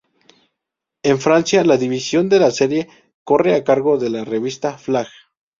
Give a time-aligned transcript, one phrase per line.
[1.03, 2.87] En Francia, la difusión de la serie
[3.23, 5.07] corre a cargo de la revista "Flag".